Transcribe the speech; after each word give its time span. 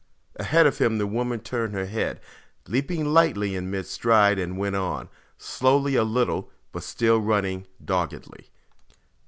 Ahead 0.37 0.65
of 0.65 0.79
him 0.79 0.97
the 0.97 1.05
woman 1.05 1.41
turned 1.41 1.75
her 1.75 1.85
head, 1.85 2.19
leaped 2.67 2.89
lightly 2.89 3.55
in 3.55 3.69
mid 3.69 3.85
stride, 3.85 4.39
and 4.39 4.57
went 4.57 4.75
on; 4.75 5.09
slowing 5.37 5.95
a 5.95 6.01
little 6.01 6.49
but 6.71 6.81
still 6.81 7.21
running 7.21 7.67
doggedly. 7.85 8.49